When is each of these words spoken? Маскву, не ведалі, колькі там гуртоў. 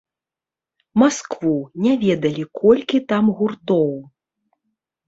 Маскву, 1.01 1.53
не 1.83 1.93
ведалі, 2.07 2.43
колькі 2.63 3.05
там 3.13 3.25
гуртоў. 3.39 3.91